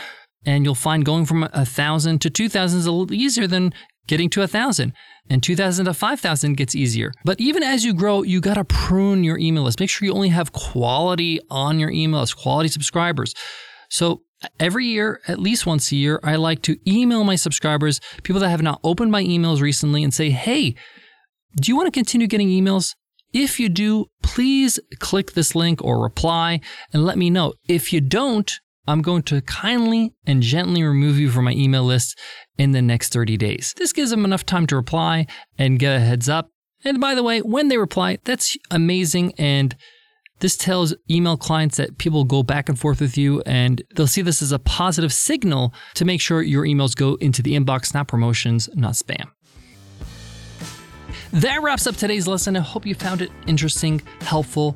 And 0.46 0.64
you'll 0.64 0.76
find 0.76 1.04
going 1.04 1.26
from 1.26 1.44
a 1.52 1.66
thousand 1.66 2.22
to 2.22 2.30
two 2.30 2.48
thousand 2.48 2.80
is 2.80 2.86
a 2.86 2.92
little 2.92 3.14
easier 3.14 3.48
than 3.48 3.74
getting 4.08 4.30
to 4.32 4.42
a 4.42 4.48
thousand. 4.48 4.94
And 5.30 5.44
2000 5.44 5.86
to 5.86 5.94
5000 5.94 6.56
gets 6.56 6.74
easier. 6.74 7.12
But 7.26 7.42
even 7.42 7.62
as 7.62 7.84
you 7.84 7.94
grow, 7.94 8.24
you 8.24 8.40
got 8.40 8.54
to 8.54 8.64
prune 8.64 9.26
your 9.26 9.38
email 9.38 9.64
list. 9.64 9.82
Make 9.82 9.90
sure 9.90 10.06
you 10.06 10.14
only 10.14 10.30
have 10.30 10.54
quality 10.54 11.42
on 11.50 11.80
your 11.80 11.90
email 11.90 12.22
list, 12.22 12.38
quality 12.38 12.70
subscribers. 12.70 13.34
So 13.90 14.22
every 14.60 14.86
year, 14.86 15.20
at 15.28 15.40
least 15.40 15.66
once 15.66 15.92
a 15.92 15.98
year, 15.98 16.20
I 16.24 16.38
like 16.38 16.62
to 16.64 16.78
email 16.90 17.26
my 17.26 17.36
subscribers, 17.36 18.00
people 18.24 18.40
that 18.40 18.50
have 18.50 18.62
not 18.62 18.80
opened 18.84 19.12
my 19.12 19.24
emails 19.24 19.62
recently, 19.62 20.04
and 20.04 20.14
say, 20.14 20.30
hey, 20.30 20.76
do 21.56 21.72
you 21.72 21.76
want 21.76 21.88
to 21.88 21.92
continue 21.92 22.28
getting 22.28 22.50
emails? 22.50 22.96
If 23.34 23.60
you 23.60 23.70
do, 23.70 24.06
please 24.24 24.80
click 25.00 25.34
this 25.34 25.56
link 25.56 25.84
or 25.84 26.02
reply 26.02 26.62
and 26.94 27.06
let 27.06 27.18
me 27.18 27.30
know. 27.30 27.54
If 27.68 27.92
you 27.92 28.02
don't, 28.02 28.60
I'm 28.88 29.02
going 29.02 29.24
to 29.24 29.42
kindly 29.42 30.14
and 30.26 30.42
gently 30.42 30.82
remove 30.82 31.20
you 31.20 31.30
from 31.30 31.46
my 31.46 31.52
email 31.52 31.84
list 31.84 32.18
in 32.58 32.72
the 32.72 32.82
next 32.82 33.12
30 33.12 33.36
days. 33.38 33.74
This 33.78 33.92
gives 33.92 34.12
them 34.12 34.24
enough 34.24 34.46
time 34.46 34.66
to 34.68 34.76
reply 34.76 35.28
and 35.58 35.78
get 35.78 35.96
a 35.96 36.00
heads 36.00 36.30
up. 36.30 36.50
And 36.86 37.02
by 37.02 37.16
the 37.16 37.24
way, 37.24 37.42
when 37.42 37.68
they 37.68 37.78
reply, 37.78 38.20
that's 38.24 38.56
amazing. 38.72 39.34
And 39.38 39.76
this 40.40 40.56
tells 40.56 40.96
email 41.10 41.36
clients 41.36 41.78
that 41.78 41.98
people 41.98 42.24
go 42.24 42.44
back 42.44 42.70
and 42.70 42.80
forth 42.80 43.02
with 43.02 43.18
you 43.18 43.42
and 43.46 43.82
they'll 43.96 44.08
see 44.08 44.22
this 44.22 44.42
as 44.42 44.52
a 44.52 44.60
positive 44.60 45.12
signal 45.12 45.74
to 45.96 46.06
make 46.06 46.22
sure 46.22 46.42
your 46.42 46.64
emails 46.64 46.96
go 46.96 47.16
into 47.16 47.42
the 47.42 47.56
inbox, 47.56 47.94
not 47.94 48.08
promotions, 48.08 48.70
not 48.76 48.94
spam. 48.94 49.32
That 51.34 51.62
wraps 51.62 51.88
up 51.88 51.96
today's 51.96 52.28
lesson. 52.28 52.56
I 52.56 52.62
hope 52.62 52.86
you 52.86 52.96
found 52.96 53.22
it 53.22 53.32
interesting, 53.48 54.02
helpful, 54.22 54.76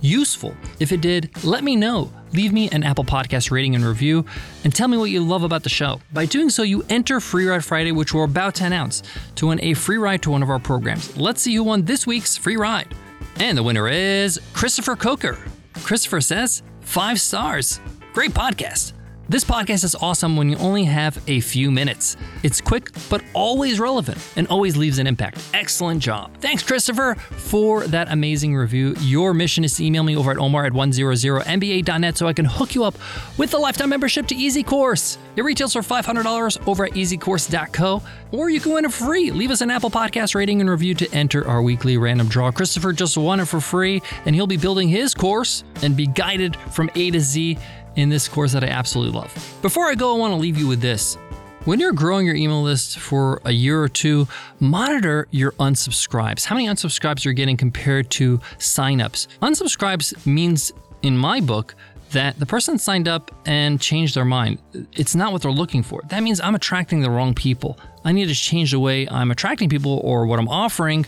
useful. 0.00 0.54
If 0.80 0.92
it 0.92 1.00
did, 1.00 1.30
let 1.44 1.64
me 1.64 1.76
know. 1.76 2.12
Leave 2.32 2.52
me 2.52 2.68
an 2.70 2.82
Apple 2.82 3.04
Podcast 3.04 3.50
rating 3.50 3.74
and 3.74 3.84
review 3.84 4.24
and 4.64 4.74
tell 4.74 4.88
me 4.88 4.96
what 4.96 5.10
you 5.10 5.22
love 5.22 5.42
about 5.42 5.62
the 5.62 5.68
show. 5.68 6.00
By 6.12 6.26
doing 6.26 6.50
so, 6.50 6.62
you 6.62 6.82
enter 6.88 7.20
Free 7.20 7.46
Ride 7.46 7.64
Friday, 7.64 7.92
which 7.92 8.14
we're 8.14 8.24
about 8.24 8.54
to 8.56 8.64
announce, 8.64 9.02
to 9.36 9.48
win 9.48 9.60
a 9.62 9.74
free 9.74 9.98
ride 9.98 10.22
to 10.22 10.30
one 10.30 10.42
of 10.42 10.50
our 10.50 10.58
programs. 10.58 11.16
Let's 11.16 11.42
see 11.42 11.54
who 11.54 11.64
won 11.64 11.84
this 11.84 12.06
week's 12.06 12.36
free 12.36 12.56
ride. 12.56 12.94
And 13.36 13.56
the 13.56 13.62
winner 13.62 13.88
is 13.88 14.40
Christopher 14.54 14.96
Coker. 14.96 15.38
Christopher 15.74 16.20
says, 16.20 16.62
five 16.80 17.20
stars. 17.20 17.80
Great 18.12 18.32
podcast. 18.32 18.92
This 19.32 19.44
podcast 19.44 19.82
is 19.82 19.94
awesome 19.94 20.36
when 20.36 20.50
you 20.50 20.58
only 20.58 20.84
have 20.84 21.18
a 21.26 21.40
few 21.40 21.70
minutes. 21.70 22.18
It's 22.42 22.60
quick, 22.60 22.90
but 23.08 23.24
always 23.32 23.80
relevant 23.80 24.18
and 24.36 24.46
always 24.48 24.76
leaves 24.76 24.98
an 24.98 25.06
impact. 25.06 25.42
Excellent 25.54 26.02
job. 26.02 26.36
Thanks, 26.42 26.62
Christopher, 26.62 27.14
for 27.14 27.86
that 27.86 28.12
amazing 28.12 28.54
review. 28.54 28.94
Your 29.00 29.32
mission 29.32 29.64
is 29.64 29.74
to 29.76 29.86
email 29.86 30.02
me 30.02 30.18
over 30.18 30.32
at 30.32 30.36
omar 30.36 30.66
at 30.66 30.74
100mba.net 30.74 32.18
so 32.18 32.26
I 32.26 32.34
can 32.34 32.44
hook 32.44 32.74
you 32.74 32.84
up 32.84 32.94
with 33.38 33.54
a 33.54 33.56
lifetime 33.56 33.88
membership 33.88 34.26
to 34.26 34.34
Easy 34.34 34.62
Course. 34.62 35.16
It 35.34 35.44
retails 35.44 35.72
for 35.72 35.80
$500 35.80 36.68
over 36.68 36.84
at 36.84 36.92
easycourse.co, 36.92 38.02
or 38.32 38.50
you 38.50 38.60
can 38.60 38.74
win 38.74 38.84
it 38.84 38.92
free. 38.92 39.30
Leave 39.30 39.50
us 39.50 39.62
an 39.62 39.70
Apple 39.70 39.90
Podcast 39.90 40.34
rating 40.34 40.60
and 40.60 40.68
review 40.68 40.94
to 40.96 41.10
enter 41.14 41.48
our 41.48 41.62
weekly 41.62 41.96
random 41.96 42.28
draw. 42.28 42.50
Christopher 42.50 42.92
just 42.92 43.16
won 43.16 43.40
it 43.40 43.46
for 43.46 43.62
free, 43.62 44.02
and 44.26 44.34
he'll 44.34 44.46
be 44.46 44.58
building 44.58 44.90
his 44.90 45.14
course 45.14 45.64
and 45.80 45.96
be 45.96 46.06
guided 46.06 46.54
from 46.70 46.90
A 46.96 47.10
to 47.10 47.20
Z 47.20 47.56
in 47.96 48.08
this 48.08 48.28
course 48.28 48.52
that 48.52 48.64
I 48.64 48.68
absolutely 48.68 49.18
love. 49.18 49.58
Before 49.62 49.86
I 49.86 49.94
go, 49.94 50.14
I 50.14 50.18
want 50.18 50.32
to 50.32 50.36
leave 50.36 50.58
you 50.58 50.66
with 50.66 50.80
this. 50.80 51.16
When 51.64 51.78
you're 51.78 51.92
growing 51.92 52.26
your 52.26 52.34
email 52.34 52.60
list 52.60 52.98
for 52.98 53.40
a 53.44 53.52
year 53.52 53.80
or 53.80 53.88
two, 53.88 54.26
monitor 54.58 55.28
your 55.30 55.52
unsubscribes. 55.52 56.44
How 56.44 56.56
many 56.56 56.66
unsubscribes 56.66 57.24
you're 57.24 57.34
getting 57.34 57.56
compared 57.56 58.10
to 58.12 58.38
signups? 58.58 59.28
Unsubscribes 59.42 60.26
means, 60.26 60.72
in 61.02 61.16
my 61.16 61.40
book, 61.40 61.76
that 62.10 62.38
the 62.38 62.46
person 62.46 62.78
signed 62.78 63.06
up 63.06 63.30
and 63.46 63.80
changed 63.80 64.16
their 64.16 64.24
mind. 64.24 64.58
It's 64.92 65.14
not 65.14 65.32
what 65.32 65.42
they're 65.42 65.52
looking 65.52 65.84
for. 65.84 66.02
That 66.08 66.24
means 66.24 66.40
I'm 66.40 66.56
attracting 66.56 67.00
the 67.00 67.10
wrong 67.10 67.32
people. 67.32 67.78
I 68.04 68.10
need 68.10 68.26
to 68.26 68.34
change 68.34 68.72
the 68.72 68.80
way 68.80 69.08
I'm 69.08 69.30
attracting 69.30 69.68
people 69.68 70.00
or 70.02 70.26
what 70.26 70.40
I'm 70.40 70.48
offering. 70.48 71.06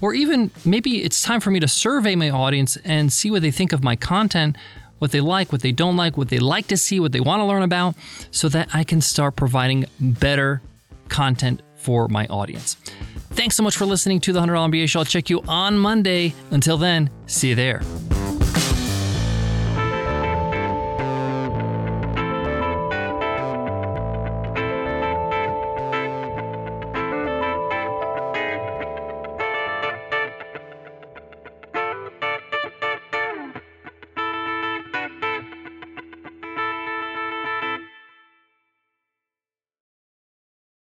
Or 0.00 0.14
even 0.14 0.50
maybe 0.64 1.04
it's 1.04 1.22
time 1.22 1.38
for 1.38 1.52
me 1.52 1.60
to 1.60 1.68
survey 1.68 2.16
my 2.16 2.30
audience 2.30 2.76
and 2.84 3.12
see 3.12 3.30
what 3.30 3.42
they 3.42 3.52
think 3.52 3.72
of 3.72 3.84
my 3.84 3.94
content 3.94 4.56
what 5.02 5.10
they 5.10 5.20
like, 5.20 5.50
what 5.50 5.62
they 5.62 5.72
don't 5.72 5.96
like, 5.96 6.16
what 6.16 6.28
they 6.28 6.38
like 6.38 6.68
to 6.68 6.76
see, 6.76 7.00
what 7.00 7.10
they 7.10 7.18
want 7.18 7.40
to 7.40 7.44
learn 7.44 7.64
about, 7.64 7.96
so 8.30 8.48
that 8.48 8.68
I 8.72 8.84
can 8.84 9.00
start 9.00 9.34
providing 9.34 9.84
better 9.98 10.62
content 11.08 11.60
for 11.74 12.06
my 12.06 12.24
audience. 12.28 12.76
Thanks 13.32 13.56
so 13.56 13.64
much 13.64 13.76
for 13.76 13.84
listening 13.84 14.20
to 14.20 14.32
the 14.32 14.38
$100 14.38 14.70
MBA 14.70 14.88
Show. 14.88 15.00
I'll 15.00 15.04
check 15.04 15.28
you 15.28 15.42
on 15.48 15.76
Monday. 15.76 16.34
Until 16.52 16.76
then, 16.76 17.10
see 17.26 17.48
you 17.48 17.56
there. 17.56 17.82